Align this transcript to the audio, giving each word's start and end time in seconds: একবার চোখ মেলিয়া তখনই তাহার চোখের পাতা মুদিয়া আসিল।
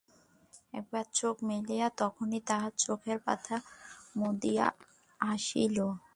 একবার 0.73 1.05
চোখ 1.13 1.35
মেলিয়া 1.43 1.87
তখনই 1.97 2.41
তাহার 2.49 2.73
চোখের 2.77 3.17
পাতা 3.25 3.55
মুদিয়া 4.15 4.67
আসিল। 5.19 5.77